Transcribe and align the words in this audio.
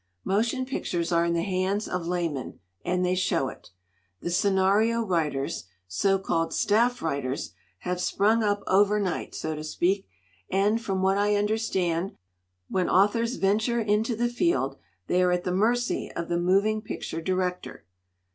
"Motion 0.23 0.65
pictures 0.65 1.11
are 1.11 1.23
in 1.25 1.35
the 1.35 1.43
hands 1.43 1.87
of 1.87 2.07
laymen, 2.07 2.59
and 2.83 3.05
they 3.05 3.13
show 3.13 3.49
it. 3.49 3.69
The 4.21 4.31
scenario 4.31 5.03
writers, 5.05 5.65
so 5.87 6.17
called 6.17 6.55
'staff 6.55 7.03
writers,' 7.03 7.53
have 7.81 8.01
sprung 8.01 8.41
up 8.41 8.63
overnight, 8.65 9.35
so 9.35 9.53
to 9.53 9.63
speak, 9.63 10.07
and, 10.49 10.81
from 10.81 11.03
what 11.03 11.19
I 11.19 11.35
understand, 11.35 12.17
when 12.67 12.89
au 12.89 13.05
thors 13.05 13.35
venture 13.35 13.79
into 13.79 14.15
the 14.15 14.27
field 14.27 14.75
they 15.05 15.21
are 15.21 15.31
at 15.31 15.43
the 15.43 15.51
mercy 15.51 16.11
of 16.13 16.29
the 16.29 16.39
moving 16.39 16.81
picture 16.81 17.21
director. 17.21 17.85